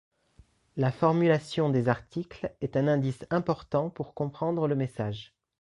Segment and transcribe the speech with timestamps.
[0.77, 5.35] La formulation des articles est un indice important pour comprendre le message.